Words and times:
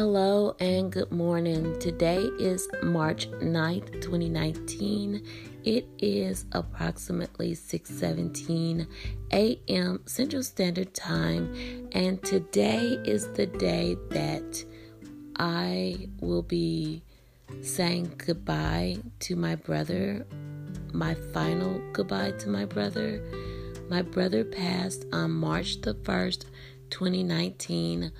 Hello 0.00 0.56
and 0.60 0.90
good 0.90 1.12
morning. 1.12 1.78
Today 1.78 2.22
is 2.38 2.66
March 2.82 3.30
9th, 3.32 4.00
2019. 4.00 5.22
It 5.62 5.86
is 5.98 6.46
approximately 6.52 7.52
6:17 7.52 8.86
a.m. 9.30 10.00
Central 10.06 10.42
Standard 10.42 10.94
Time, 10.94 11.52
and 11.92 12.22
today 12.22 12.96
is 13.04 13.30
the 13.34 13.44
day 13.44 13.94
that 14.08 14.64
I 15.36 16.08
will 16.22 16.44
be 16.44 17.02
saying 17.60 18.14
goodbye 18.16 19.00
to 19.26 19.36
my 19.36 19.54
brother, 19.54 20.26
my 20.94 21.12
final 21.34 21.78
goodbye 21.92 22.30
to 22.38 22.48
my 22.48 22.64
brother. 22.64 23.22
My 23.90 24.00
brother 24.00 24.44
passed 24.44 25.04
on 25.12 25.32
March 25.32 25.82
the 25.82 25.92
1st, 25.92 26.46
2019 26.88 28.12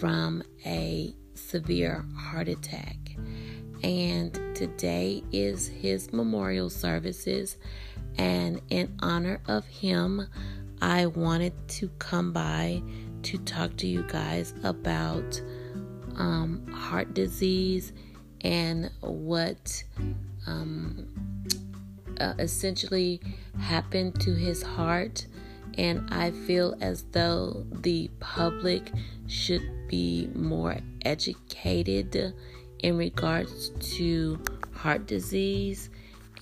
from 0.00 0.42
a 0.66 1.14
severe 1.40 2.04
heart 2.16 2.48
attack. 2.48 2.96
And 3.82 4.34
today 4.54 5.22
is 5.32 5.68
his 5.68 6.12
memorial 6.12 6.70
services. 6.70 7.56
And 8.18 8.60
in 8.68 8.94
honor 9.00 9.40
of 9.46 9.66
him, 9.66 10.28
I 10.82 11.06
wanted 11.06 11.54
to 11.68 11.88
come 11.98 12.32
by 12.32 12.82
to 13.22 13.38
talk 13.38 13.76
to 13.78 13.86
you 13.86 14.02
guys 14.08 14.54
about 14.62 15.40
um, 16.16 16.66
heart 16.72 17.14
disease 17.14 17.92
and 18.42 18.90
what 19.00 19.82
um, 20.46 21.06
uh, 22.18 22.34
essentially 22.38 23.20
happened 23.58 24.20
to 24.20 24.34
his 24.34 24.62
heart 24.62 25.26
and 25.80 26.06
I 26.12 26.30
feel 26.30 26.76
as 26.82 27.04
though 27.10 27.64
the 27.72 28.10
public 28.20 28.92
should 29.26 29.88
be 29.88 30.28
more 30.34 30.76
educated 31.06 32.34
in 32.80 32.98
regards 32.98 33.70
to 33.96 34.38
heart 34.74 35.06
disease. 35.06 35.88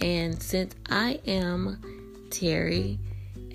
And 0.00 0.42
since 0.42 0.75
I 0.91 1.20
am 1.25 2.28
Terry, 2.31 2.98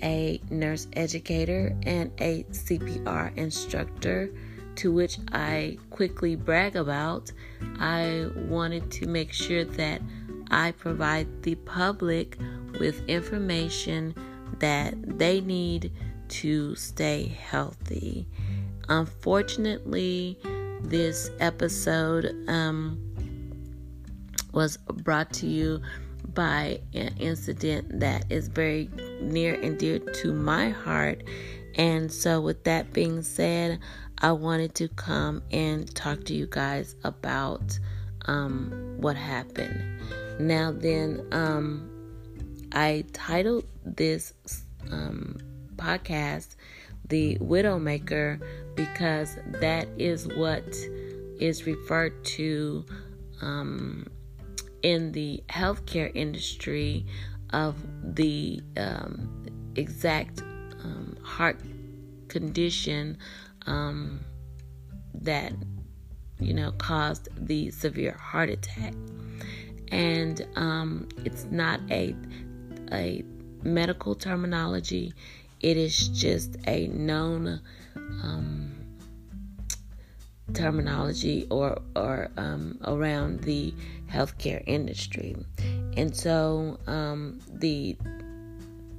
a 0.02 0.40
nurse 0.48 0.86
educator 0.94 1.76
and 1.82 2.10
a 2.18 2.44
CPR 2.44 3.36
instructor, 3.36 4.30
to 4.76 4.90
which 4.90 5.18
I 5.32 5.76
quickly 5.90 6.34
brag 6.34 6.76
about, 6.76 7.30
I 7.78 8.30
wanted 8.48 8.90
to 8.92 9.06
make 9.06 9.34
sure 9.34 9.66
that 9.66 10.00
I 10.50 10.70
provide 10.70 11.42
the 11.42 11.56
public 11.56 12.38
with 12.80 13.06
information 13.06 14.14
that 14.60 14.94
they 15.18 15.40
need 15.40 15.92
to 16.28 16.74
stay 16.74 17.26
healthy. 17.26 18.26
Unfortunately, 18.88 20.38
this 20.82 21.30
episode 21.40 22.34
um, 22.48 22.98
was 24.52 24.76
brought 24.76 25.32
to 25.34 25.46
you 25.46 25.80
by 26.34 26.80
an 26.94 27.14
incident 27.18 28.00
that 28.00 28.24
is 28.30 28.48
very 28.48 28.90
near 29.20 29.54
and 29.54 29.78
dear 29.78 29.98
to 29.98 30.32
my 30.32 30.70
heart. 30.70 31.22
And 31.76 32.12
so, 32.12 32.40
with 32.40 32.64
that 32.64 32.92
being 32.92 33.22
said, 33.22 33.80
I 34.18 34.32
wanted 34.32 34.74
to 34.76 34.88
come 34.88 35.42
and 35.50 35.92
talk 35.94 36.24
to 36.24 36.34
you 36.34 36.46
guys 36.46 36.94
about 37.04 37.78
um, 38.26 38.94
what 38.98 39.16
happened. 39.16 40.00
Now, 40.38 40.72
then, 40.72 41.26
um, 41.32 41.90
I 42.74 43.04
titled 43.12 43.66
this 43.84 44.34
um, 44.90 45.38
podcast 45.76 46.56
The 47.06 47.38
Widowmaker 47.38 48.44
because 48.74 49.36
that 49.60 49.86
is 49.96 50.26
what 50.26 50.64
is 51.38 51.66
referred 51.66 52.24
to 52.24 52.84
um, 53.40 54.08
in 54.82 55.12
the 55.12 55.42
healthcare 55.48 56.10
industry 56.14 57.06
of 57.50 57.76
the 58.02 58.60
um, 58.76 59.46
exact 59.76 60.42
um, 60.82 61.16
heart 61.22 61.60
condition 62.28 63.16
um, 63.66 64.20
that 65.14 65.52
you 66.40 66.52
know 66.52 66.72
caused 66.72 67.28
the 67.46 67.70
severe 67.70 68.16
heart 68.18 68.50
attack. 68.50 68.94
And 69.92 70.44
um, 70.56 71.08
it's 71.24 71.44
not 71.50 71.80
a 71.90 72.16
a 72.92 73.24
medical 73.62 74.14
terminology. 74.14 75.12
It 75.60 75.76
is 75.76 76.08
just 76.08 76.56
a 76.66 76.88
known 76.88 77.60
um, 77.96 78.72
terminology 80.52 81.46
or 81.50 81.80
or 81.96 82.30
um, 82.36 82.78
around 82.84 83.40
the 83.40 83.72
healthcare 84.10 84.62
industry, 84.66 85.36
and 85.96 86.14
so 86.14 86.78
um, 86.86 87.40
the 87.50 87.96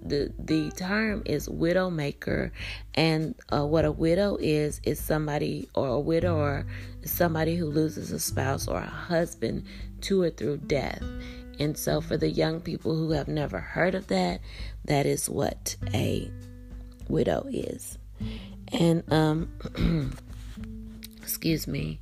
the 0.06 0.31
the 0.38 0.72
term 0.72 1.23
is 1.25 1.50
widowmaker, 1.50 2.52
and 2.94 3.35
uh, 3.52 3.66
what 3.66 3.85
a 3.85 3.91
widow 3.91 4.38
is 4.40 4.79
is 4.84 5.00
somebody 5.00 5.67
or 5.73 5.88
a 5.88 6.00
widower 6.00 6.66
is 7.02 7.12
somebody 7.12 7.56
who 7.56 7.66
loses 7.66 8.12
a 8.12 8.19
spouse 8.19 8.67
or 8.67 8.78
a 8.78 8.85
husband 8.85 9.66
to 10.02 10.22
or 10.22 10.29
through 10.29 10.57
death. 10.57 11.02
And 11.59 11.77
so, 11.77 12.01
for 12.01 12.17
the 12.17 12.29
young 12.29 12.61
people 12.61 12.95
who 12.95 13.11
have 13.11 13.27
never 13.27 13.59
heard 13.59 13.95
of 13.95 14.07
that, 14.07 14.41
that 14.85 15.05
is 15.05 15.29
what 15.29 15.75
a 15.93 16.29
widow 17.07 17.47
is. 17.49 17.97
And, 18.71 19.03
um, 19.11 20.13
excuse 21.21 21.67
me, 21.67 21.99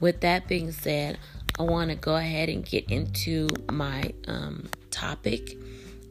with 0.00 0.20
that 0.20 0.48
being 0.48 0.72
said, 0.72 1.18
I 1.58 1.62
want 1.62 1.90
to 1.90 1.96
go 1.96 2.16
ahead 2.16 2.48
and 2.48 2.64
get 2.64 2.90
into 2.90 3.48
my 3.70 4.14
um, 4.26 4.68
topic. 4.90 5.56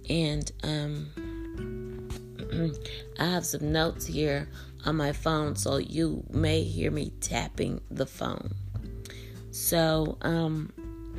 And 0.09 0.51
um, 0.63 2.09
I 3.19 3.25
have 3.25 3.45
some 3.45 3.71
notes 3.71 4.05
here 4.05 4.47
on 4.85 4.95
my 4.95 5.11
phone, 5.11 5.55
so 5.55 5.77
you 5.77 6.23
may 6.29 6.63
hear 6.63 6.91
me 6.91 7.11
tapping 7.21 7.81
the 7.89 8.05
phone. 8.05 8.53
So, 9.51 10.17
um, 10.21 10.71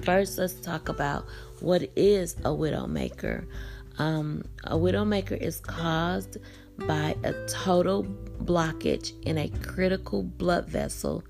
first, 0.03 0.39
let's 0.39 0.55
talk 0.55 0.89
about 0.89 1.27
what 1.61 1.91
is 1.97 2.35
a 2.41 2.51
widowmaker? 2.51 3.47
Um, 3.99 4.45
a 4.65 4.77
widowmaker 4.77 5.37
is 5.37 5.61
caused 5.61 6.39
by 6.87 7.17
a 7.25 7.33
total 7.47 8.05
blockage 8.45 9.13
in 9.23 9.39
a 9.39 9.49
critical 9.63 10.23
blood 10.23 10.69
vessel. 10.69 11.23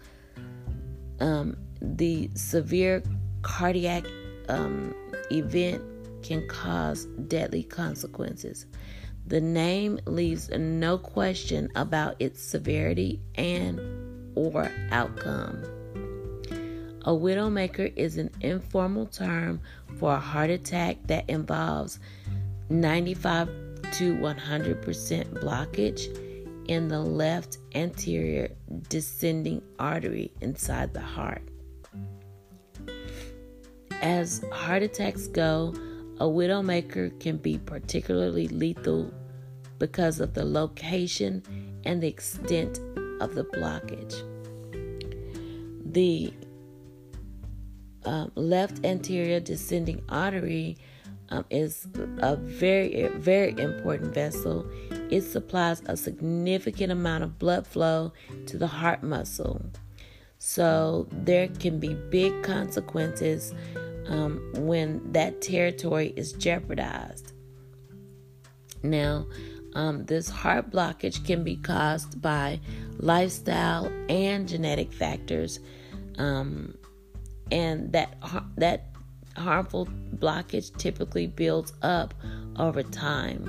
Um, 1.19 1.57
the 1.81 2.31
severe 2.35 3.03
cardiac 3.43 4.05
um, 4.49 4.95
event 5.31 5.83
can 6.23 6.47
cause 6.49 7.07
deadly 7.27 7.63
consequences. 7.63 8.67
The 9.27 9.41
name 9.41 9.99
leaves 10.07 10.51
no 10.51 10.99
question 10.99 11.71
about 11.75 12.17
its 12.19 12.43
severity 12.43 13.21
and 13.37 13.81
or 14.35 14.71
outcome. 14.91 15.80
A 17.07 17.13
widowmaker 17.13 17.93
is 17.97 18.19
an 18.19 18.31
informal 18.43 19.07
term 19.07 19.61
for 19.99 20.13
a 20.13 20.19
heart 20.19 20.51
attack 20.51 20.99
that 21.07 21.29
involves 21.31 21.99
95 22.69 23.49
to 23.93 24.15
100% 24.17 25.33
blockage 25.43 26.67
in 26.69 26.89
the 26.89 27.01
left 27.01 27.57
anterior 27.75 28.51
descending 28.89 29.63
artery 29.79 30.31
inside 30.43 30.93
the 30.93 31.01
heart. 31.01 31.43
As 34.03 34.45
heart 34.53 34.83
attacks 34.83 35.27
go, 35.27 35.75
a 36.19 36.25
widowmaker 36.25 37.19
can 37.19 37.39
be 37.39 37.57
particularly 37.59 38.47
lethal 38.49 39.11
because 39.79 40.21
of 40.21 40.35
the 40.35 40.45
location 40.45 41.43
and 41.85 42.03
the 42.03 42.09
extent 42.09 42.79
of 43.21 43.35
the 43.35 43.45
blockage. 43.45 44.23
The 45.93 46.33
um, 48.05 48.33
left 48.35 48.85
anterior 48.85 49.41
descending 49.41 50.03
artery 50.09 50.77
um, 51.31 51.45
is 51.51 51.87
a 52.19 52.37
very, 52.37 53.09
very 53.09 53.51
important 53.51 54.13
vessel. 54.15 54.69
It 55.11 55.23
supplies 55.23 55.83
a 55.87 55.97
significant 55.97 56.93
amount 56.93 57.25
of 57.25 57.39
blood 57.39 57.67
flow 57.67 58.13
to 58.47 58.59
the 58.59 58.67
heart 58.67 59.03
muscle. 59.03 59.65
So 60.39 61.07
there 61.13 61.49
can 61.49 61.79
be 61.79 61.95
big 61.95 62.43
consequences 62.43 63.55
um, 64.09 64.53
when 64.57 65.13
that 65.13 65.41
territory 65.41 66.13
is 66.17 66.33
jeopardized. 66.33 67.33
Now, 68.83 69.27
um, 69.75 70.07
this 70.07 70.29
heart 70.29 70.71
blockage 70.71 71.25
can 71.25 71.45
be 71.45 71.57
caused 71.57 72.21
by 72.21 72.61
lifestyle 72.99 73.93
and 74.09 74.49
genetic 74.49 74.93
factors. 74.93 75.61
Um, 76.19 76.75
and 77.51 77.93
that 77.93 78.17
that 78.57 78.87
harmful 79.37 79.89
blockage 80.17 80.77
typically 80.77 81.27
builds 81.27 81.73
up 81.83 82.15
over 82.57 82.83
time. 82.83 83.49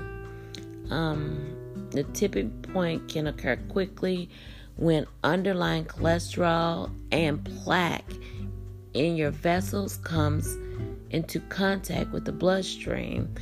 Um, 0.90 1.88
the 1.92 2.04
tipping 2.04 2.52
point 2.74 3.08
can 3.10 3.28
occur 3.28 3.58
quickly 3.70 4.30
When 4.78 5.06
underlying 5.24 5.86
cholesterol 5.86 6.90
and 7.12 7.44
plaque 7.64 8.12
in 8.94 9.16
your 9.16 9.32
vessels 9.32 9.98
comes 9.98 10.58
into 11.12 11.40
contact 11.42 12.12
with 12.12 12.26
the 12.26 12.32
bloodstream, 12.32 13.34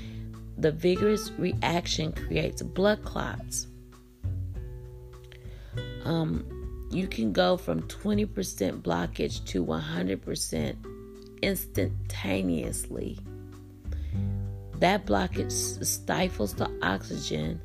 the 0.58 0.72
vigorous 0.72 1.32
reaction 1.38 2.12
creates 2.12 2.62
blood 2.62 3.06
clots. 3.06 3.68
Um, 6.04 6.46
you 6.92 7.08
can 7.08 7.32
go 7.32 7.56
from 7.58 7.82
20% 7.84 8.82
blockage 8.82 9.46
to 9.46 9.64
100% 9.64 10.76
instantaneously. 11.42 13.20
That 14.80 15.06
blockage 15.06 15.86
stifles 15.86 16.54
the 16.54 16.72
oxygen, 16.82 17.62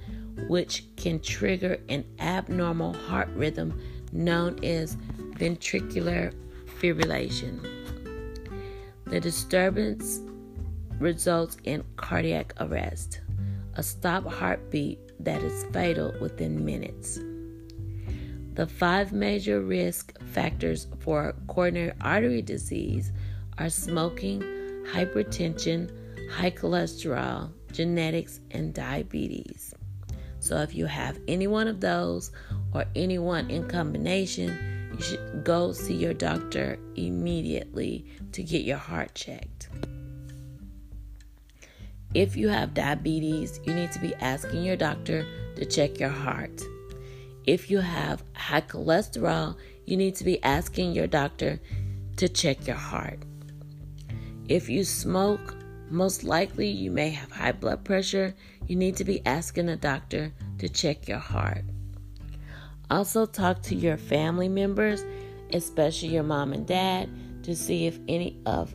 which 0.48 0.84
can 0.96 1.20
trigger 1.20 1.78
an 1.88 2.04
abnormal 2.18 2.92
heart 2.92 3.28
rhythm 3.34 3.80
known 4.12 4.62
as 4.64 4.96
ventricular 5.38 6.34
fibrillation. 6.80 7.60
The 9.06 9.20
disturbance 9.20 10.20
results 10.98 11.56
in 11.64 11.84
cardiac 11.96 12.52
arrest, 12.60 13.20
a 13.74 13.82
stop 13.82 14.26
heartbeat 14.26 14.98
that 15.20 15.42
is 15.42 15.64
fatal 15.72 16.12
within 16.20 16.64
minutes. 16.64 17.20
The 18.54 18.68
five 18.68 19.12
major 19.12 19.60
risk 19.60 20.16
factors 20.26 20.86
for 21.00 21.34
coronary 21.48 21.92
artery 22.00 22.40
disease 22.40 23.10
are 23.58 23.68
smoking, 23.68 24.40
hypertension, 24.92 25.90
high 26.30 26.52
cholesterol, 26.52 27.50
genetics, 27.72 28.40
and 28.52 28.72
diabetes. 28.72 29.74
So, 30.38 30.58
if 30.58 30.74
you 30.74 30.86
have 30.86 31.18
any 31.26 31.48
one 31.48 31.66
of 31.66 31.80
those 31.80 32.30
or 32.72 32.84
any 32.94 33.18
one 33.18 33.50
in 33.50 33.66
combination, 33.66 34.92
you 34.96 35.02
should 35.02 35.42
go 35.42 35.72
see 35.72 35.94
your 35.94 36.14
doctor 36.14 36.78
immediately 36.94 38.06
to 38.32 38.42
get 38.44 38.62
your 38.62 38.76
heart 38.78 39.14
checked. 39.16 39.68
If 42.14 42.36
you 42.36 42.48
have 42.50 42.74
diabetes, 42.74 43.58
you 43.64 43.74
need 43.74 43.90
to 43.90 43.98
be 43.98 44.14
asking 44.16 44.62
your 44.62 44.76
doctor 44.76 45.26
to 45.56 45.64
check 45.64 45.98
your 45.98 46.10
heart. 46.10 46.62
If 47.46 47.70
you 47.70 47.80
have 47.80 48.24
high 48.34 48.62
cholesterol, 48.62 49.56
you 49.84 49.96
need 49.96 50.14
to 50.16 50.24
be 50.24 50.42
asking 50.42 50.92
your 50.92 51.06
doctor 51.06 51.60
to 52.16 52.28
check 52.28 52.66
your 52.66 52.76
heart. 52.76 53.18
If 54.48 54.68
you 54.68 54.84
smoke, 54.84 55.56
most 55.90 56.24
likely 56.24 56.68
you 56.68 56.90
may 56.90 57.10
have 57.10 57.30
high 57.30 57.52
blood 57.52 57.84
pressure. 57.84 58.34
You 58.66 58.76
need 58.76 58.96
to 58.96 59.04
be 59.04 59.24
asking 59.26 59.68
a 59.68 59.76
doctor 59.76 60.32
to 60.58 60.68
check 60.68 61.06
your 61.06 61.18
heart. 61.18 61.64
Also, 62.90 63.26
talk 63.26 63.62
to 63.62 63.74
your 63.74 63.96
family 63.96 64.48
members, 64.48 65.04
especially 65.52 66.08
your 66.08 66.22
mom 66.22 66.52
and 66.52 66.66
dad, 66.66 67.10
to 67.44 67.54
see 67.54 67.86
if 67.86 67.98
any 68.08 68.40
of 68.46 68.74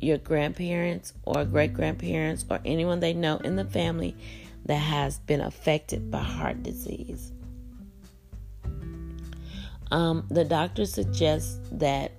your 0.00 0.18
grandparents 0.18 1.12
or 1.24 1.44
great 1.44 1.74
grandparents 1.74 2.44
or 2.48 2.60
anyone 2.64 3.00
they 3.00 3.12
know 3.12 3.38
in 3.38 3.56
the 3.56 3.64
family 3.64 4.16
that 4.66 4.76
has 4.76 5.18
been 5.20 5.40
affected 5.40 6.10
by 6.10 6.22
heart 6.22 6.62
disease. 6.62 7.32
Um, 9.90 10.26
the 10.30 10.44
doctor 10.44 10.86
suggests 10.86 11.58
that 11.72 12.12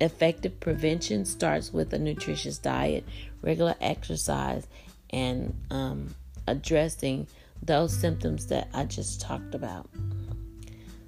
effective 0.00 0.58
prevention 0.60 1.24
starts 1.24 1.72
with 1.72 1.92
a 1.92 1.98
nutritious 1.98 2.58
diet, 2.58 3.04
regular 3.42 3.74
exercise, 3.80 4.66
and 5.10 5.54
um, 5.70 6.14
addressing 6.46 7.26
those 7.62 7.92
symptoms 7.92 8.46
that 8.46 8.68
I 8.74 8.84
just 8.84 9.20
talked 9.20 9.54
about. 9.54 9.88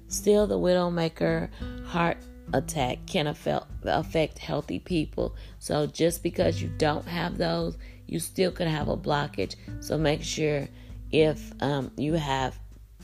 Still, 0.07 0.47
the 0.47 0.57
Widowmaker 0.57 1.49
heart 1.85 2.17
attack 2.53 2.99
can 3.07 3.27
affect, 3.27 4.37
healthy 4.37 4.79
people. 4.79 5.35
So, 5.59 5.87
just 5.87 6.23
because 6.23 6.61
you 6.61 6.69
don't 6.77 7.07
have 7.07 7.37
those, 7.37 7.77
you 8.07 8.19
still 8.19 8.51
could 8.51 8.67
have 8.67 8.87
a 8.87 8.95
blockage. 8.95 9.55
So, 9.81 9.97
make 9.97 10.23
sure 10.23 10.67
if 11.11 11.51
um, 11.61 11.91
you 11.97 12.13
have 12.13 12.57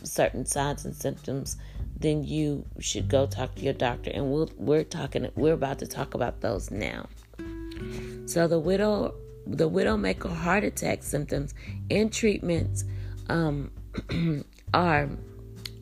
certain 0.04 0.46
signs 0.46 0.86
and 0.86 0.96
symptoms 0.96 1.58
then 2.02 2.24
you 2.24 2.66
should 2.80 3.08
go 3.08 3.26
talk 3.26 3.56
to 3.56 3.62
your 3.62 3.74
doctor. 3.74 4.12
And 4.12 4.32
we'll, 4.32 4.50
we're 4.58 4.84
talking, 4.84 5.28
we're 5.36 5.54
about 5.54 5.80
to 5.80 5.88
talk 5.88 6.14
about 6.14 6.42
those 6.42 6.72
now. 6.72 7.08
So 8.26 8.48
the 8.48 8.60
widow, 8.60 9.16
the 9.46 9.70
widowmaker 9.70 10.34
heart 10.34 10.64
attack 10.64 11.04
symptoms 11.04 11.54
and 11.90 12.12
treatments 12.12 12.86
um, 13.30 13.72
are 14.74 15.10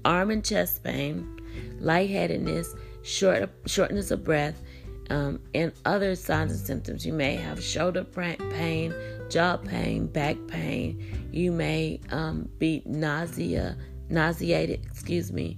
arm 0.06 0.32
and 0.32 0.44
chest 0.44 0.84
pain, 0.84 1.40
lightheadedness, 1.80 2.76
short, 3.04 3.50
shortness 3.66 4.12
of 4.12 4.24
breath, 4.24 4.62
um, 5.10 5.40
and 5.54 5.72
other 5.86 6.16
signs 6.16 6.52
and 6.52 6.60
symptoms. 6.60 7.06
You 7.06 7.14
may 7.14 7.36
have 7.36 7.64
shoulder 7.64 8.04
pain, 8.04 8.94
jaw 9.30 9.58
pain, 9.58 10.08
back 10.08 10.38
pain. 10.48 11.30
You 11.32 11.52
may 11.52 12.00
um, 12.12 12.50
be 12.58 12.84
nausea, 12.86 13.78
nauseated, 14.10 14.86
excuse 14.86 15.32
me, 15.32 15.58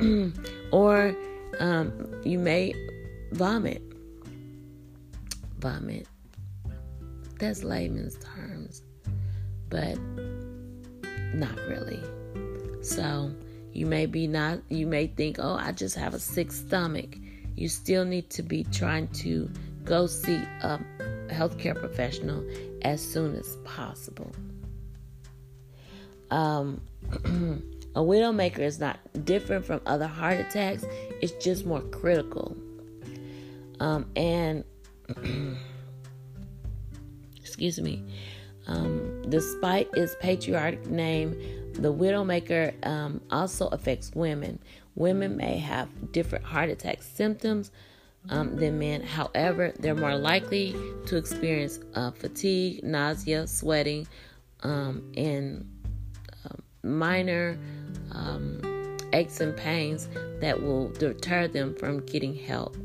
or 0.72 1.14
um, 1.58 2.20
you 2.24 2.38
may 2.38 2.74
vomit. 3.32 3.82
Vomit. 5.58 6.06
That's 7.38 7.64
layman's 7.64 8.18
terms, 8.18 8.82
but 9.68 9.98
not 11.34 11.56
really. 11.68 12.02
So 12.82 13.32
you 13.72 13.86
may 13.86 14.06
be 14.06 14.26
not, 14.26 14.60
you 14.68 14.86
may 14.86 15.06
think, 15.06 15.36
oh, 15.38 15.54
I 15.54 15.72
just 15.72 15.96
have 15.96 16.14
a 16.14 16.18
sick 16.18 16.52
stomach. 16.52 17.16
You 17.56 17.68
still 17.68 18.04
need 18.04 18.30
to 18.30 18.42
be 18.42 18.64
trying 18.64 19.08
to 19.08 19.50
go 19.84 20.06
see 20.06 20.42
a 20.62 20.80
healthcare 21.28 21.78
professional 21.78 22.44
as 22.82 23.00
soon 23.00 23.34
as 23.36 23.56
possible. 23.64 24.32
Um, 26.30 26.80
A 27.96 28.00
widowmaker 28.00 28.60
is 28.60 28.78
not 28.78 28.98
different 29.24 29.64
from 29.64 29.80
other 29.84 30.06
heart 30.06 30.38
attacks, 30.38 30.84
it's 31.20 31.32
just 31.44 31.66
more 31.66 31.80
critical. 31.80 32.56
Um, 33.80 34.06
and, 34.14 34.64
excuse 37.36 37.80
me, 37.80 38.04
um, 38.68 39.22
despite 39.28 39.88
its 39.94 40.14
patriotic 40.20 40.86
name, 40.86 41.32
the 41.74 41.92
widowmaker 41.92 42.74
um, 42.86 43.20
also 43.30 43.68
affects 43.68 44.12
women. 44.14 44.60
Women 44.94 45.36
may 45.36 45.58
have 45.58 46.12
different 46.12 46.44
heart 46.44 46.68
attack 46.68 47.02
symptoms 47.02 47.72
um, 48.28 48.56
than 48.56 48.78
men. 48.78 49.02
However, 49.02 49.72
they're 49.78 49.94
more 49.94 50.16
likely 50.16 50.74
to 51.06 51.16
experience 51.16 51.80
uh, 51.94 52.10
fatigue, 52.10 52.84
nausea, 52.84 53.46
sweating, 53.46 54.06
um, 54.62 55.10
and 55.16 55.66
minor 56.82 57.58
um, 58.12 58.96
aches 59.12 59.40
and 59.40 59.56
pains 59.56 60.08
that 60.40 60.62
will 60.62 60.88
deter 60.90 61.48
them 61.48 61.74
from 61.76 62.04
getting 62.06 62.34
help. 62.34 62.76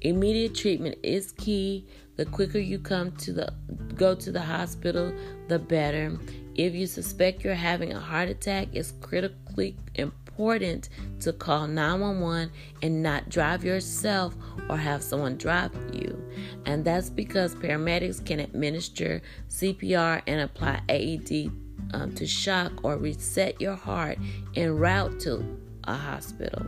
Immediate 0.00 0.54
treatment 0.54 0.96
is 1.02 1.32
key. 1.32 1.86
The 2.16 2.26
quicker 2.26 2.58
you 2.58 2.78
come 2.78 3.12
to 3.12 3.32
the 3.32 3.52
go 3.94 4.14
to 4.14 4.32
the 4.32 4.40
hospital, 4.40 5.12
the 5.48 5.58
better. 5.58 6.18
If 6.54 6.74
you 6.74 6.86
suspect 6.86 7.44
you're 7.44 7.54
having 7.54 7.92
a 7.92 8.00
heart 8.00 8.28
attack, 8.28 8.68
it's 8.72 8.92
critically 9.00 9.76
important 9.94 10.21
to 10.36 11.32
call 11.32 11.66
911 11.66 12.50
and 12.82 13.02
not 13.02 13.28
drive 13.28 13.64
yourself 13.64 14.34
or 14.68 14.76
have 14.76 15.02
someone 15.02 15.36
drive 15.36 15.72
you. 15.92 16.22
And 16.66 16.84
that's 16.84 17.10
because 17.10 17.54
paramedics 17.54 18.24
can 18.24 18.40
administer 18.40 19.22
CPR 19.48 20.22
and 20.26 20.40
apply 20.40 20.80
AED 20.88 21.52
um, 21.94 22.14
to 22.14 22.26
shock 22.26 22.72
or 22.82 22.96
reset 22.96 23.60
your 23.60 23.76
heart 23.76 24.18
en 24.56 24.76
route 24.76 25.20
to 25.20 25.44
a 25.84 25.94
hospital. 25.94 26.66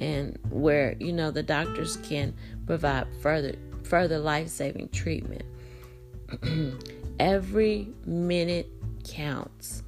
And 0.00 0.38
where 0.50 0.96
you 1.00 1.12
know 1.12 1.30
the 1.30 1.42
doctors 1.42 1.96
can 1.98 2.34
provide 2.66 3.06
further 3.20 3.54
further 3.82 4.18
life-saving 4.18 4.90
treatment. 4.90 5.42
Every 7.18 7.88
minute 8.04 8.70
counts. 9.02 9.82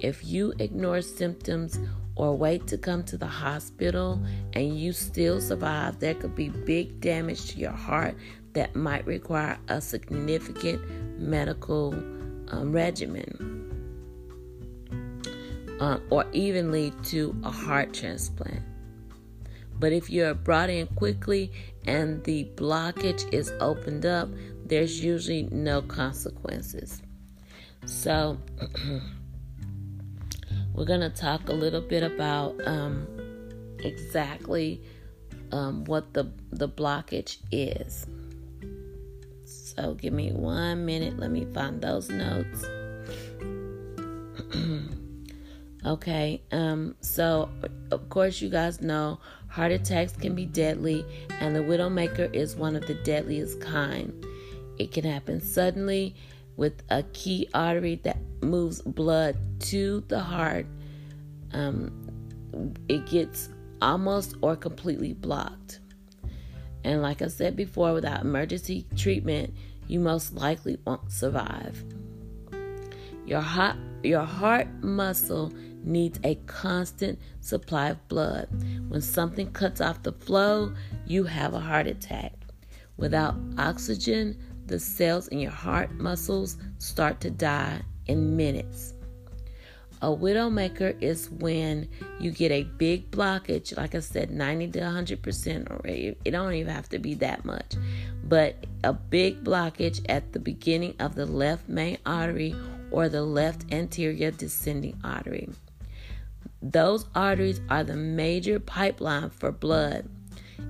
If 0.00 0.24
you 0.24 0.52
ignore 0.58 1.00
symptoms 1.00 1.78
or 2.16 2.36
wait 2.36 2.66
to 2.66 2.78
come 2.78 3.04
to 3.04 3.16
the 3.16 3.26
hospital 3.26 4.20
and 4.54 4.78
you 4.78 4.92
still 4.92 5.40
survive 5.40 5.98
there 5.98 6.14
could 6.14 6.34
be 6.34 6.48
big 6.48 7.00
damage 7.00 7.50
to 7.50 7.58
your 7.58 7.72
heart 7.72 8.16
that 8.54 8.74
might 8.74 9.06
require 9.06 9.58
a 9.68 9.80
significant 9.80 10.80
medical 11.20 11.92
um, 12.48 12.72
regimen 12.72 13.66
uh, 15.80 15.98
or 16.10 16.24
even 16.32 16.72
lead 16.72 16.94
to 17.04 17.36
a 17.44 17.50
heart 17.50 17.92
transplant. 17.92 18.62
But 19.78 19.92
if 19.92 20.08
you're 20.08 20.34
brought 20.34 20.70
in 20.70 20.86
quickly 20.88 21.52
and 21.86 22.24
the 22.24 22.48
blockage 22.54 23.32
is 23.32 23.52
opened 23.60 24.06
up, 24.06 24.28
there's 24.64 25.04
usually 25.04 25.48
no 25.52 25.82
consequences. 25.82 27.02
So, 27.84 28.38
we're 30.76 30.84
going 30.84 31.00
to 31.00 31.08
talk 31.08 31.48
a 31.48 31.52
little 31.52 31.80
bit 31.80 32.02
about 32.02 32.54
um, 32.66 33.06
exactly 33.78 34.82
um, 35.50 35.84
what 35.84 36.12
the, 36.12 36.30
the 36.50 36.68
blockage 36.68 37.38
is. 37.50 38.06
So 39.44 39.94
give 39.94 40.12
me 40.12 40.32
one 40.32 40.84
minute. 40.84 41.18
Let 41.18 41.30
me 41.30 41.46
find 41.54 41.80
those 41.80 42.10
notes. 42.10 42.64
okay, 45.86 46.42
um, 46.52 46.94
so 47.00 47.48
of 47.90 48.08
course, 48.10 48.42
you 48.42 48.50
guys 48.50 48.82
know 48.82 49.18
heart 49.48 49.72
attacks 49.72 50.12
can 50.12 50.34
be 50.34 50.44
deadly, 50.44 51.06
and 51.40 51.56
the 51.56 51.60
Widowmaker 51.60 52.32
is 52.34 52.54
one 52.54 52.76
of 52.76 52.86
the 52.86 52.94
deadliest 52.94 53.60
kind. 53.62 54.12
It 54.78 54.92
can 54.92 55.04
happen 55.04 55.40
suddenly 55.40 56.14
with 56.56 56.82
a 56.90 57.02
key 57.12 57.48
artery 57.54 58.00
that 58.04 58.18
moves 58.42 58.80
blood 58.82 59.36
to 59.60 60.04
the 60.08 60.20
heart. 60.20 60.66
Um, 61.52 62.72
it 62.88 63.06
gets 63.06 63.50
almost 63.82 64.36
or 64.40 64.56
completely 64.56 65.12
blocked. 65.12 65.80
And 66.84 67.02
like 67.02 67.20
I 67.20 67.28
said 67.28 67.56
before, 67.56 67.92
without 67.92 68.22
emergency 68.22 68.86
treatment, 68.96 69.54
you 69.88 70.00
most 70.00 70.34
likely 70.34 70.78
won't 70.84 71.10
survive. 71.10 71.84
Your 73.26 73.40
heart, 73.40 73.76
your 74.02 74.22
heart 74.22 74.68
muscle 74.82 75.52
needs 75.82 76.18
a 76.22 76.36
constant 76.46 77.18
supply 77.40 77.88
of 77.88 78.08
blood. 78.08 78.48
When 78.88 79.00
something 79.00 79.50
cuts 79.52 79.80
off 79.80 80.02
the 80.02 80.12
flow, 80.12 80.72
you 81.06 81.24
have 81.24 81.54
a 81.54 81.60
heart 81.60 81.86
attack. 81.86 82.32
Without 82.96 83.34
oxygen, 83.58 84.38
the 84.66 84.78
cells 84.78 85.28
in 85.28 85.38
your 85.38 85.50
heart 85.50 85.92
muscles 85.92 86.56
start 86.78 87.20
to 87.20 87.30
die 87.30 87.80
in 88.06 88.36
minutes. 88.36 88.94
A 90.02 90.08
widowmaker 90.08 91.00
is 91.00 91.30
when 91.30 91.88
you 92.20 92.30
get 92.30 92.52
a 92.52 92.64
big 92.64 93.10
blockage, 93.10 93.74
like 93.76 93.94
I 93.94 94.00
said, 94.00 94.30
90 94.30 94.72
to 94.72 94.80
100% 94.80 95.70
already. 95.70 96.16
It 96.24 96.30
don't 96.32 96.52
even 96.52 96.74
have 96.74 96.88
to 96.90 96.98
be 96.98 97.14
that 97.14 97.46
much. 97.46 97.74
But 98.22 98.66
a 98.84 98.92
big 98.92 99.42
blockage 99.42 100.04
at 100.08 100.32
the 100.32 100.38
beginning 100.38 100.96
of 101.00 101.14
the 101.14 101.24
left 101.24 101.68
main 101.68 101.96
artery 102.04 102.54
or 102.90 103.08
the 103.08 103.22
left 103.22 103.72
anterior 103.72 104.30
descending 104.30 105.00
artery. 105.02 105.48
Those 106.60 107.06
arteries 107.14 107.60
are 107.70 107.84
the 107.84 107.96
major 107.96 108.60
pipeline 108.60 109.30
for 109.30 109.50
blood. 109.50 110.08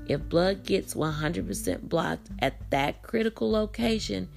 If 0.07 0.29
blood 0.29 0.65
gets 0.65 0.95
100% 0.95 1.89
blocked 1.89 2.29
at 2.41 2.71
that 2.71 3.03
critical 3.03 3.51
location, 3.51 4.29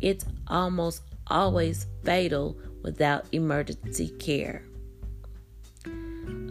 it's 0.00 0.24
almost 0.46 1.02
always 1.26 1.86
fatal 2.04 2.56
without 2.82 3.26
emergency 3.32 4.08
care. 4.18 4.64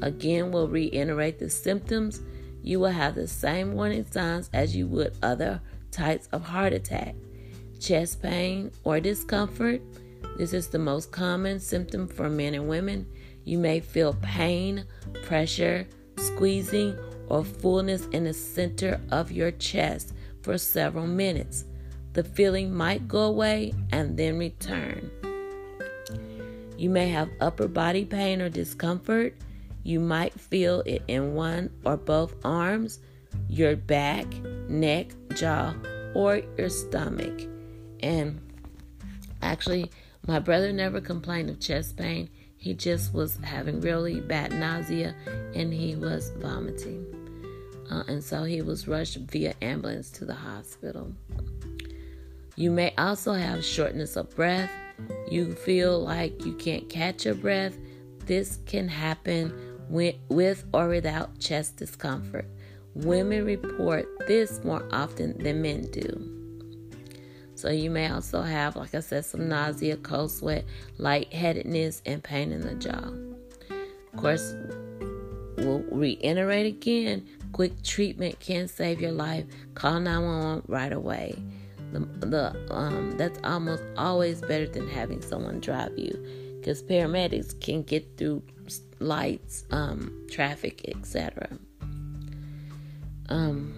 Again, 0.02 0.52
we'll 0.52 0.68
reiterate 0.68 1.40
the 1.40 1.50
symptoms. 1.50 2.22
You 2.62 2.80
will 2.80 2.92
have 2.92 3.16
the 3.16 3.28
same 3.28 3.74
warning 3.74 4.06
signs 4.10 4.50
as 4.54 4.76
you 4.76 4.88
would 4.88 5.16
other 5.24 5.62
types 5.92 6.28
of 6.32 6.44
heart 6.44 6.74
attack 6.74 7.16
chest 7.80 8.22
pain 8.22 8.72
or 8.84 9.00
discomfort. 9.00 9.82
This 10.38 10.54
is 10.54 10.68
the 10.68 10.80
most 10.80 11.12
common 11.12 11.60
symptom 11.60 12.08
for 12.08 12.30
men 12.30 12.54
and 12.54 12.68
women. 12.68 13.08
You 13.44 13.58
may 13.58 13.80
feel 13.80 14.14
pain, 14.22 14.86
pressure, 15.24 15.88
squeezing, 16.18 16.98
or 17.28 17.44
fullness 17.44 18.08
in 18.08 18.24
the 18.24 18.34
center 18.34 19.00
of 19.12 19.32
your 19.32 19.52
chest 19.52 20.14
for 20.42 20.58
several 20.58 21.08
minutes. 21.08 21.66
The 22.14 22.24
feeling 22.24 22.74
might 22.74 23.08
go 23.08 23.24
away 23.24 23.74
and 23.92 24.18
then 24.18 24.40
return. 24.40 25.12
You 26.78 26.90
may 26.90 27.10
have 27.10 27.30
upper 27.42 27.68
body 27.68 28.06
pain 28.06 28.42
or 28.42 28.50
discomfort. 28.50 29.36
You 29.84 30.00
might 30.00 30.40
feel 30.40 30.84
it 30.86 31.04
in 31.08 31.34
one 31.34 31.72
or 31.84 31.98
both 31.98 32.36
arms, 32.46 33.00
your 33.48 33.76
back, 33.76 34.28
neck, 34.70 35.08
jaw, 35.36 35.74
or 36.14 36.42
your 36.58 36.70
stomach. 36.70 37.48
And 38.02 38.40
actually, 39.42 39.92
my 40.28 40.40
brother 40.40 40.72
never 40.72 41.02
complained 41.02 41.50
of 41.50 41.60
chest 41.60 41.98
pain. 41.98 42.30
He 42.58 42.74
just 42.74 43.14
was 43.14 43.38
having 43.38 43.82
really 43.82 44.20
bad 44.20 44.52
nausea 44.52 45.16
and 45.56 45.74
he 45.74 45.96
was 45.96 46.32
vomiting. 46.38 47.17
Uh, 47.90 48.04
and 48.08 48.24
so 48.24 48.44
he 48.44 48.62
was 48.62 48.88
rushed 48.88 49.18
via 49.18 49.54
ambulance 49.62 50.10
to 50.12 50.26
the 50.26 50.34
hospital. 50.34 51.14
You 52.56 52.72
may 52.72 52.94
also 52.98 53.34
have 53.34 53.64
shortness 53.64 54.16
of 54.16 54.36
breath, 54.36 54.72
you 55.30 55.54
feel 55.54 56.00
like 56.00 56.44
you 56.46 56.54
can't 56.54 56.90
catch 56.90 57.26
your 57.26 57.36
breath, 57.36 57.78
this 58.26 58.60
can 58.66 58.88
happen 58.88 59.54
with, 59.90 60.16
with 60.28 60.66
or 60.74 60.88
without 60.88 61.40
chest 61.40 61.78
discomfort. 61.78 62.46
Women 62.96 63.46
report 63.46 64.08
this 64.28 64.64
more 64.64 64.88
often 64.92 65.38
than 65.38 65.62
men 65.62 65.90
do. 65.92 66.34
So 67.54 67.70
you 67.70 67.90
may 67.90 68.10
also 68.10 68.42
have, 68.42 68.76
like 68.76 68.94
I 68.94 69.00
said, 69.00 69.26
some 69.26 69.48
nausea, 69.50 69.98
cold 69.98 70.32
sweat, 70.32 70.66
lightheadedness, 70.98 72.02
and 72.06 72.24
pain 72.24 72.52
in 72.52 72.62
the 72.62 72.76
jaw. 72.76 73.12
Of 74.14 74.20
course, 74.20 74.54
we'll 75.58 75.84
reiterate 75.92 76.68
again 76.68 77.28
quick 77.58 77.82
treatment 77.82 78.40
can 78.40 78.68
save 78.68 79.02
your 79.02 79.12
life. 79.12 79.44
Call 79.74 80.00
911 80.00 80.62
right 80.68 80.94
away. 80.94 81.36
The, 81.92 82.02
the 82.02 82.72
um, 82.72 83.18
that's 83.18 83.40
almost 83.44 83.82
always 83.98 84.42
better 84.42 84.68
than 84.68 84.88
having 84.88 85.24
someone 85.24 85.60
drive 85.60 85.98
you 85.98 86.14
because 86.60 86.84
paramedics 86.84 87.60
can 87.60 87.82
get 87.82 88.06
through 88.16 88.44
lights, 89.00 89.64
um, 89.72 90.28
traffic, 90.30 90.88
etc. 90.88 91.50
Um, 93.30 93.74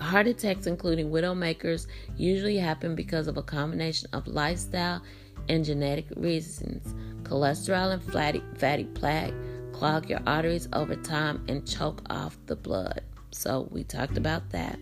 heart 0.00 0.28
attacks, 0.28 0.66
including 0.66 1.10
widowmakers, 1.10 1.86
usually 2.16 2.56
happen 2.56 2.94
because 2.94 3.28
of 3.28 3.36
a 3.36 3.42
combination 3.42 4.08
of 4.14 4.26
lifestyle 4.26 5.02
and 5.50 5.66
genetic 5.66 6.06
reasons. 6.16 6.94
Cholesterol 7.24 7.92
and 7.92 8.02
fatty, 8.02 8.42
fatty 8.56 8.84
plaque 8.84 9.34
clog 9.82 10.08
your 10.08 10.20
arteries 10.28 10.68
over 10.74 10.94
time 10.94 11.44
and 11.48 11.66
choke 11.66 12.02
off 12.08 12.38
the 12.46 12.54
blood. 12.54 13.00
So, 13.32 13.66
we 13.72 13.82
talked 13.82 14.16
about 14.16 14.48
that. 14.50 14.78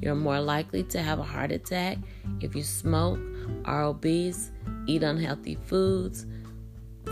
You're 0.00 0.14
more 0.14 0.40
likely 0.40 0.82
to 0.84 1.02
have 1.02 1.18
a 1.18 1.22
heart 1.22 1.52
attack 1.52 1.98
if 2.40 2.56
you 2.56 2.62
smoke, 2.62 3.20
are 3.66 3.82
obese, 3.82 4.50
eat 4.86 5.02
unhealthy 5.02 5.58
foods. 5.66 6.24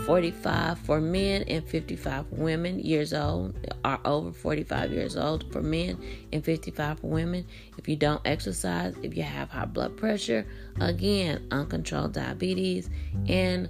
45 0.07 0.79
for 0.79 0.99
men 0.99 1.43
and 1.43 1.63
55 1.67 2.29
for 2.29 2.35
women 2.35 2.79
years 2.79 3.13
old 3.13 3.55
are 3.85 3.99
over 4.05 4.31
45 4.31 4.91
years 4.91 5.15
old 5.15 5.51
for 5.51 5.61
men 5.61 6.01
and 6.31 6.43
55 6.43 6.99
for 6.99 7.07
women 7.07 7.45
if 7.77 7.87
you 7.87 7.95
don't 7.95 8.21
exercise 8.25 8.95
if 9.01 9.17
you 9.17 9.23
have 9.23 9.49
high 9.49 9.65
blood 9.65 9.97
pressure 9.97 10.45
again 10.79 11.45
uncontrolled 11.51 12.13
diabetes 12.13 12.89
and 13.27 13.67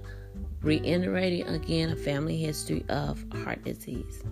reiterating 0.62 1.46
again 1.48 1.90
a 1.90 1.96
family 1.96 2.36
history 2.36 2.84
of 2.88 3.24
heart 3.44 3.62
disease 3.64 4.22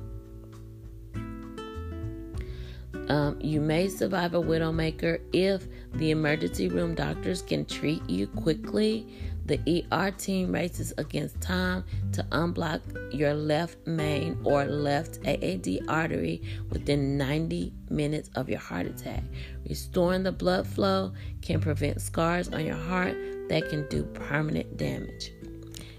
um, 3.08 3.38
you 3.40 3.60
may 3.60 3.88
survive 3.88 4.34
a 4.34 4.40
widowmaker 4.40 5.20
if 5.32 5.66
the 5.94 6.10
emergency 6.10 6.68
room 6.68 6.94
doctors 6.94 7.42
can 7.42 7.64
treat 7.64 8.08
you 8.08 8.26
quickly. 8.26 9.06
The 9.46 9.86
ER 9.90 10.10
team 10.10 10.52
races 10.52 10.92
against 10.98 11.40
time 11.40 11.84
to 12.12 12.22
unblock 12.24 12.82
your 13.14 13.32
left 13.32 13.78
main 13.86 14.38
or 14.44 14.66
left 14.66 15.24
LAD 15.24 15.88
artery 15.88 16.42
within 16.68 17.16
90 17.16 17.72
minutes 17.88 18.28
of 18.34 18.50
your 18.50 18.58
heart 18.58 18.86
attack. 18.86 19.22
Restoring 19.66 20.22
the 20.22 20.32
blood 20.32 20.66
flow 20.66 21.12
can 21.40 21.60
prevent 21.60 22.02
scars 22.02 22.50
on 22.50 22.66
your 22.66 22.76
heart 22.76 23.16
that 23.48 23.70
can 23.70 23.88
do 23.88 24.04
permanent 24.04 24.76
damage. 24.76 25.32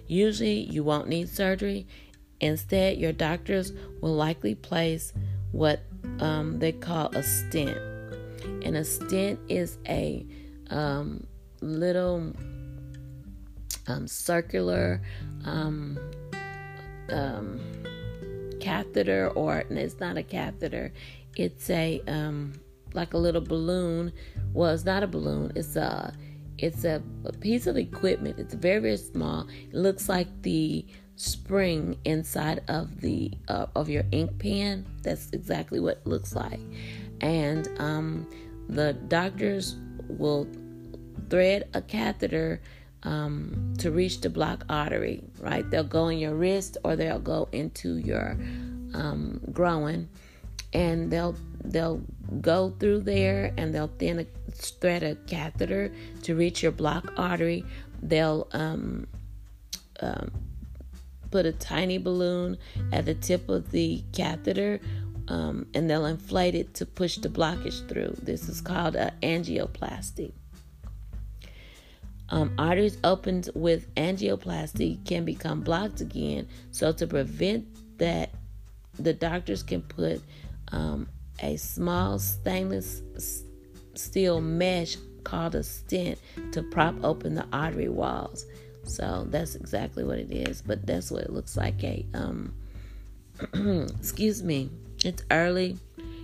Usually, 0.09 0.61
you 0.61 0.83
won't 0.83 1.07
need 1.07 1.29
surgery. 1.29 1.85
Instead, 2.41 2.97
your 2.97 3.13
doctors 3.13 3.71
will 4.01 4.15
likely 4.15 4.55
place 4.55 5.13
what 5.51 5.81
um, 6.19 6.57
they 6.57 6.71
call 6.71 7.15
a 7.15 7.21
stent. 7.21 7.77
And 8.63 8.75
a 8.75 8.83
stent 8.83 9.39
is 9.47 9.77
a 9.87 10.25
um, 10.71 11.27
little 11.61 12.33
um, 13.87 14.07
circular 14.07 15.01
um, 15.45 15.99
um, 17.11 17.59
catheter, 18.59 19.29
or 19.35 19.63
it's 19.69 19.99
not 19.99 20.17
a 20.17 20.23
catheter, 20.23 20.91
it's 21.35 21.69
a 21.69 22.01
um, 22.07 22.53
like 22.93 23.13
a 23.13 23.17
little 23.17 23.41
balloon. 23.41 24.11
Well, 24.53 24.71
it's 24.71 24.85
not 24.85 25.03
a 25.03 25.07
balloon, 25.07 25.51
it's 25.55 25.75
a 25.75 26.13
it's 26.61 26.83
a, 26.83 27.01
a 27.25 27.33
piece 27.33 27.67
of 27.67 27.77
equipment. 27.77 28.39
It's 28.39 28.53
very, 28.53 28.79
very 28.79 28.97
small. 28.97 29.47
It 29.49 29.75
looks 29.75 30.09
like 30.09 30.27
the 30.41 30.85
spring 31.15 31.97
inside 32.05 32.63
of 32.69 33.01
the 33.01 33.31
uh, 33.47 33.65
of 33.75 33.89
your 33.89 34.03
ink 34.11 34.39
pen. 34.39 34.85
That's 35.03 35.29
exactly 35.31 35.79
what 35.79 35.97
it 35.97 36.07
looks 36.07 36.35
like. 36.35 36.59
And 37.21 37.67
um, 37.79 38.27
the 38.69 38.93
doctors 38.93 39.75
will 40.07 40.47
thread 41.29 41.67
a 41.73 41.81
catheter 41.81 42.61
um, 43.03 43.73
to 43.79 43.91
reach 43.91 44.21
the 44.21 44.29
block 44.29 44.65
artery, 44.69 45.23
right? 45.39 45.69
They'll 45.69 45.83
go 45.83 46.07
in 46.07 46.19
your 46.19 46.35
wrist 46.35 46.77
or 46.83 46.95
they'll 46.95 47.19
go 47.19 47.47
into 47.51 47.97
your 47.97 48.37
um, 48.93 49.39
groin, 49.51 50.09
and 50.73 51.11
they'll 51.11 51.35
they'll 51.63 52.01
go 52.41 52.73
through 52.79 53.01
there 53.01 53.53
and 53.57 53.73
they'll 53.73 53.91
then 53.97 54.25
thread 54.51 55.03
a 55.03 55.15
catheter 55.15 55.91
to 56.23 56.35
reach 56.35 56.61
your 56.63 56.71
block 56.71 57.11
artery. 57.17 57.65
They'll 58.01 58.47
um, 58.51 59.07
um, 59.99 60.31
put 61.31 61.45
a 61.45 61.51
tiny 61.51 61.97
balloon 61.97 62.57
at 62.91 63.05
the 63.05 63.13
tip 63.15 63.49
of 63.49 63.71
the 63.71 64.03
catheter 64.13 64.79
um, 65.27 65.67
and 65.73 65.89
they'll 65.89 66.05
inflate 66.05 66.55
it 66.55 66.73
to 66.75 66.85
push 66.85 67.17
the 67.17 67.29
blockage 67.29 67.87
through. 67.87 68.15
This 68.21 68.49
is 68.49 68.61
called 68.61 68.95
an 68.95 69.11
angioplasty. 69.21 70.33
Um, 72.31 72.53
arteries 72.59 72.97
opened 73.03 73.49
with 73.55 73.93
angioplasty 73.95 75.03
can 75.05 75.25
become 75.25 75.61
blocked 75.61 76.01
again. 76.01 76.47
So, 76.71 76.91
to 76.91 77.07
prevent 77.07 77.65
that, 77.97 78.29
the 78.99 79.13
doctors 79.13 79.63
can 79.63 79.81
put 79.81 80.21
um, 80.71 81.07
a 81.41 81.57
small 81.57 82.19
stainless 82.19 83.01
steel 83.95 84.41
mesh 84.41 84.97
called 85.23 85.55
a 85.55 85.63
stent 85.63 86.17
to 86.51 86.63
prop 86.63 86.95
open 87.03 87.35
the 87.35 87.45
artery 87.51 87.89
walls. 87.89 88.45
So 88.83 89.25
that's 89.29 89.55
exactly 89.55 90.03
what 90.03 90.17
it 90.17 90.31
is. 90.31 90.61
But 90.61 90.85
that's 90.85 91.11
what 91.11 91.23
it 91.23 91.31
looks 91.31 91.55
like. 91.55 91.83
A 91.83 92.05
um, 92.13 92.53
excuse 93.99 94.43
me. 94.43 94.69
It's 95.05 95.23
early, 95.31 95.77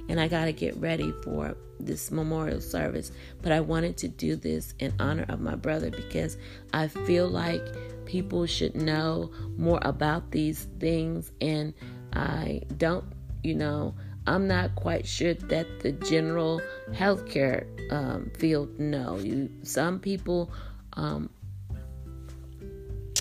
and 0.10 0.20
I 0.20 0.28
gotta 0.28 0.52
get 0.52 0.76
ready 0.78 1.14
for 1.24 1.56
this 1.80 2.12
memorial 2.12 2.60
service. 2.60 3.12
But 3.42 3.52
I 3.52 3.62
wanted 3.62 3.98
to 3.98 4.08
do 4.08 4.36
this 4.36 4.74
in 4.80 4.94
honor 5.00 5.26
of 5.30 5.40
my 5.40 5.56
brother 5.56 5.90
because 5.90 6.38
I 6.74 6.88
feel 6.88 7.28
like 7.30 7.62
people 8.06 8.46
should 8.46 8.76
know 8.76 9.32
more 9.58 9.80
about 9.84 10.32
these 10.32 10.68
things, 10.80 11.32
and 11.40 11.74
I 12.14 12.62
don't, 12.78 13.06
you 13.44 13.56
know. 13.56 13.96
I'm 14.28 14.48
not 14.48 14.76
quite 14.76 15.08
sure 15.08 15.34
that 15.34 15.80
the 15.82 15.92
general 15.92 16.62
healthcare 16.92 17.66
um, 17.92 18.32
field 18.38 18.80
know. 18.80 19.18
You, 19.18 19.50
some 19.64 20.00
people 20.00 20.52
um, 20.94 21.30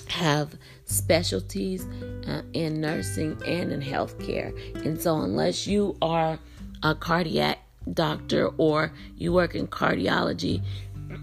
have 0.09 0.57
specialties 0.87 1.87
uh, 2.27 2.43
in 2.53 2.81
nursing 2.81 3.41
and 3.47 3.73
in 3.73 3.81
healthcare. 3.81 4.55
And 4.85 5.01
so, 5.01 5.21
unless 5.21 5.67
you 5.67 5.97
are 6.01 6.39
a 6.83 6.95
cardiac 6.95 7.59
doctor 7.93 8.49
or 8.57 8.93
you 9.17 9.33
work 9.33 9.55
in 9.55 9.67
cardiology, 9.67 10.63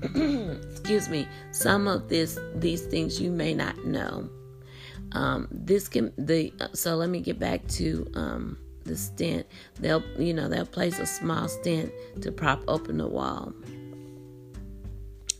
excuse 0.71 1.09
me, 1.09 1.27
some 1.51 1.87
of 1.87 2.09
this 2.09 2.37
these 2.55 2.85
things 2.85 3.19
you 3.19 3.31
may 3.31 3.53
not 3.53 3.85
know. 3.85 4.29
Um, 5.13 5.47
this 5.51 5.87
can 5.87 6.13
the 6.17 6.53
so 6.73 6.95
let 6.95 7.09
me 7.09 7.19
get 7.21 7.39
back 7.39 7.67
to 7.69 8.09
um, 8.13 8.57
the 8.83 8.97
stent. 8.97 9.47
They'll 9.79 10.03
you 10.19 10.33
know 10.33 10.47
they'll 10.47 10.65
place 10.65 10.99
a 10.99 11.05
small 11.05 11.47
stent 11.47 11.91
to 12.21 12.31
prop 12.31 12.61
open 12.67 12.97
the 12.97 13.07
wall 13.07 13.53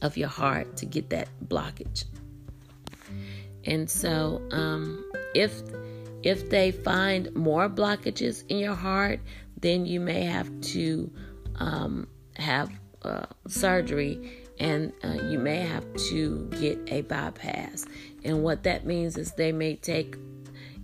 of 0.02 0.18
your 0.18 0.30
heart 0.30 0.78
to 0.78 0.86
get 0.86 1.10
that 1.12 1.30
blockage. 1.48 2.06
And 3.66 3.90
so, 3.90 4.42
um, 4.52 5.06
if 5.36 5.62
if 6.24 6.50
they 6.50 6.72
find 6.72 7.34
more 7.36 7.70
blockages 7.70 8.44
in 8.48 8.58
your 8.58 8.76
heart, 8.76 9.20
then 9.60 9.86
you 9.86 10.00
may 10.00 10.24
have 10.24 10.50
to 10.62 11.12
um, 11.56 12.08
have 12.36 12.72
uh, 13.04 13.26
surgery 13.48 14.42
and 14.60 14.94
uh, 15.04 15.18
you 15.30 15.40
may 15.40 15.58
have 15.58 15.86
to 16.10 16.48
get 16.60 16.80
a 16.88 17.02
bypass. 17.02 17.86
And 18.24 18.44
what 18.44 18.64
that 18.64 18.86
means 18.86 19.18
is 19.18 19.32
they 19.32 19.52
may 19.52 19.76
take, 19.76 20.16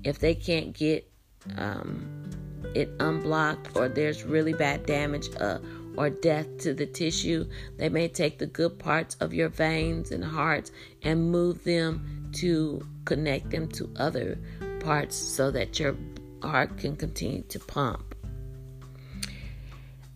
if 0.03 0.17
they 0.17 0.33
can't 0.33 0.73
get 0.73 1.09
um, 1.57 2.31
it 2.75 2.89
unblocked 2.99 3.75
or 3.75 3.87
there's 3.87 4.23
really 4.23 4.53
bad 4.53 4.85
damage 4.85 5.29
uh, 5.39 5.59
or 5.97 6.09
death 6.09 6.45
to 6.59 6.73
the 6.73 6.85
tissue, 6.85 7.45
they 7.77 7.89
may 7.89 8.07
take 8.07 8.37
the 8.37 8.45
good 8.45 8.77
parts 8.77 9.15
of 9.19 9.33
your 9.33 9.49
veins 9.49 10.11
and 10.11 10.23
hearts 10.23 10.71
and 11.01 11.31
move 11.31 11.63
them 11.63 12.29
to 12.33 12.85
connect 13.05 13.49
them 13.49 13.67
to 13.67 13.89
other 13.97 14.37
parts 14.79 15.15
so 15.15 15.49
that 15.51 15.79
your 15.79 15.95
heart 16.41 16.77
can 16.77 16.95
continue 16.95 17.41
to 17.43 17.59
pump. 17.59 18.15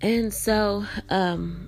And 0.02 0.34
so 0.34 0.86
um, 1.10 1.68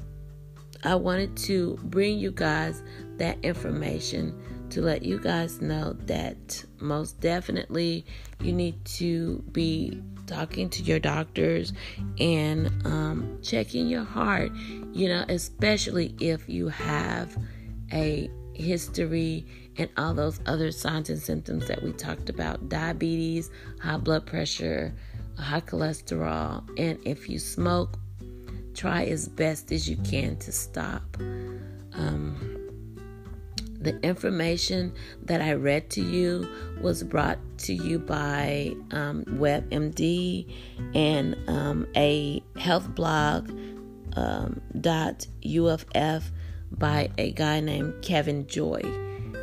I 0.83 0.95
wanted 0.95 1.35
to 1.37 1.79
bring 1.83 2.19
you 2.19 2.31
guys 2.31 2.83
that 3.17 3.37
information 3.43 4.39
to 4.73 4.81
let 4.81 5.03
you 5.03 5.19
guys 5.19 5.61
know 5.61 5.93
that 6.07 6.65
most 6.79 7.19
definitely 7.19 8.03
you 8.41 8.51
need 8.51 8.83
to 8.85 9.43
be 9.51 10.01
talking 10.25 10.67
to 10.67 10.81
your 10.81 10.97
doctors 10.97 11.73
and 12.19 12.67
um, 12.85 13.37
checking 13.43 13.87
your 13.87 14.03
heart, 14.03 14.51
you 14.91 15.07
know, 15.07 15.25
especially 15.29 16.15
if 16.19 16.49
you 16.49 16.69
have 16.69 17.37
a 17.91 18.31
history 18.53 19.45
and 19.77 19.89
all 19.95 20.15
those 20.15 20.39
other 20.47 20.71
signs 20.71 21.11
and 21.11 21.21
symptoms 21.21 21.67
that 21.67 21.83
we 21.83 21.91
talked 21.93 22.29
about 22.29 22.67
diabetes, 22.67 23.51
high 23.79 23.97
blood 23.97 24.25
pressure, 24.25 24.91
high 25.37 25.61
cholesterol. 25.61 26.67
And 26.79 26.97
if 27.05 27.29
you 27.29 27.37
smoke, 27.37 27.99
try 28.73 29.03
as 29.05 29.27
best 29.27 29.71
as 29.71 29.87
you 29.87 29.97
can 29.97 30.35
to 30.37 30.51
stop. 30.51 31.03
Um, 31.93 32.62
the 33.83 33.99
information 34.01 34.93
that 35.23 35.41
I 35.41 35.53
read 35.53 35.89
to 35.91 36.01
you 36.01 36.47
was 36.81 37.03
brought 37.03 37.37
to 37.59 37.73
you 37.73 37.99
by 37.99 38.75
um, 38.91 39.25
WebMD 39.25 40.51
and 40.95 41.37
um, 41.47 41.87
a 41.95 42.41
health 42.57 42.95
blog 42.95 43.51
um, 44.15 44.61
dot 44.79 45.27
UFF 45.43 46.31
by 46.71 47.09
a 47.17 47.31
guy 47.31 47.59
named 47.59 48.01
Kevin 48.01 48.47
Joy. 48.47 48.81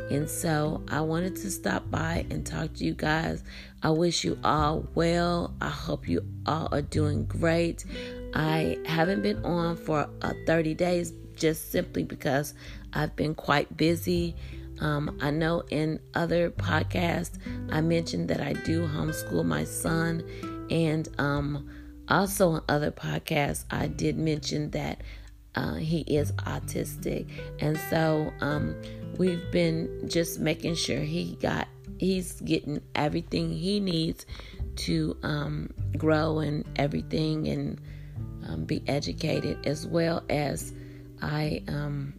And 0.09 0.29
so 0.29 0.83
I 0.89 0.99
wanted 1.01 1.37
to 1.37 1.49
stop 1.49 1.89
by 1.89 2.25
and 2.29 2.45
talk 2.45 2.73
to 2.73 2.83
you 2.83 2.93
guys. 2.93 3.43
I 3.81 3.91
wish 3.91 4.25
you 4.25 4.37
all 4.43 4.85
well. 4.93 5.53
I 5.61 5.69
hope 5.69 6.07
you 6.07 6.21
all 6.45 6.67
are 6.71 6.81
doing 6.81 7.25
great. 7.25 7.85
I 8.33 8.77
haven't 8.85 9.21
been 9.21 9.43
on 9.45 9.77
for 9.77 10.09
uh, 10.21 10.33
30 10.45 10.73
days 10.73 11.13
just 11.41 11.71
simply 11.71 12.03
because 12.03 12.53
I've 12.93 13.15
been 13.15 13.33
quite 13.33 13.75
busy. 13.75 14.35
Um, 14.79 15.17
I 15.21 15.31
know 15.31 15.63
in 15.69 15.99
other 16.13 16.51
podcasts 16.51 17.37
I 17.71 17.81
mentioned 17.81 18.29
that 18.29 18.41
I 18.41 18.53
do 18.53 18.87
homeschool 18.87 19.43
my 19.43 19.63
son, 19.63 20.23
and 20.69 21.09
um, 21.17 21.69
also 22.07 22.55
in 22.55 22.61
other 22.69 22.91
podcasts 22.91 23.65
I 23.71 23.87
did 23.87 24.17
mention 24.17 24.69
that 24.71 25.01
uh, 25.55 25.75
he 25.75 26.01
is 26.01 26.31
autistic, 26.33 27.27
and 27.59 27.77
so 27.89 28.31
um, 28.39 28.75
we've 29.17 29.51
been 29.51 30.07
just 30.07 30.39
making 30.39 30.75
sure 30.75 30.99
he 30.99 31.37
got 31.41 31.67
he's 31.97 32.39
getting 32.41 32.81
everything 32.95 33.51
he 33.51 33.79
needs 33.79 34.25
to 34.75 35.17
um, 35.23 35.69
grow 35.97 36.39
and 36.39 36.65
everything 36.75 37.47
and 37.47 37.79
um, 38.47 38.65
be 38.65 38.81
educated 38.87 39.57
as 39.67 39.85
well 39.85 40.23
as 40.29 40.73
I 41.21 41.63
um, 41.67 42.13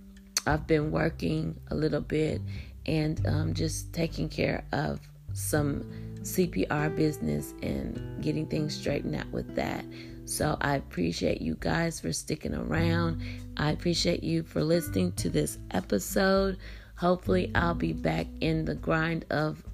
I've 0.47 0.67
been 0.67 0.91
working 0.91 1.59
a 1.71 1.75
little 1.75 2.01
bit 2.01 2.41
and 2.87 3.25
um, 3.27 3.55
just 3.55 3.93
taking 3.93 4.29
care 4.29 4.65
of 4.73 5.01
some 5.33 5.85
CPR 6.23 6.95
business 6.95 7.55
and 7.63 8.23
getting 8.23 8.47
things 8.47 8.77
straightened 8.77 9.15
out 9.15 9.31
with 9.31 9.55
that. 9.55 9.85
So 10.25 10.57
I 10.61 10.77
appreciate 10.77 11.41
you 11.41 11.57
guys 11.59 12.01
for 12.01 12.13
sticking 12.13 12.55
around. 12.55 13.23
I 13.57 13.71
appreciate 13.71 14.23
you 14.23 14.43
for 14.43 14.63
listening 14.63 15.13
to 15.13 15.31
this 15.31 15.59
episode. 15.73 16.59
Hopefully, 16.97 17.51
I'll 17.55 17.75
be 17.75 17.93
back 17.93 18.27
in 18.41 18.65
the 18.65 18.75
grind 18.75 19.27
of 19.31 19.65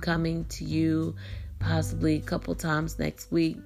coming 0.00 0.44
to 0.46 0.64
you 0.64 1.14
possibly 1.58 2.16
a 2.16 2.20
couple 2.20 2.54
times 2.54 2.98
next 2.98 3.30
week 3.30 3.58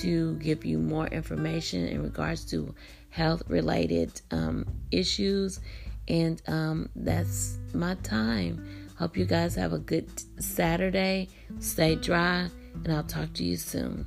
to 0.00 0.36
give 0.36 0.64
you 0.64 0.78
more 0.78 1.06
information 1.08 1.86
in 1.86 2.02
regards 2.02 2.44
to 2.46 2.74
health 3.12 3.42
related 3.46 4.20
um, 4.30 4.66
issues. 4.90 5.60
And 6.08 6.42
um, 6.48 6.88
that's 6.96 7.58
my 7.72 7.94
time. 7.96 8.90
Hope 8.98 9.16
you 9.16 9.24
guys 9.24 9.54
have 9.54 9.72
a 9.72 9.78
good 9.78 10.08
Saturday. 10.42 11.28
Stay 11.60 11.94
dry, 11.94 12.48
and 12.74 12.92
I'll 12.92 13.04
talk 13.04 13.32
to 13.34 13.44
you 13.44 13.56
soon. 13.56 14.06